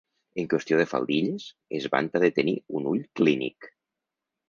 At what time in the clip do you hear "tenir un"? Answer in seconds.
2.41-2.91